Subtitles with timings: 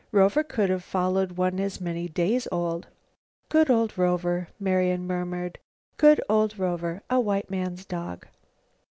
[0.11, 2.87] Rover could have followed one as many days old.
[3.49, 5.59] "Good old Rover," Marian murmured,
[5.97, 8.25] "good old Rover, a white man's dog."